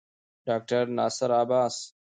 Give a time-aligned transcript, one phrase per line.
[0.47, 1.75] ډاکټر ناصر عباس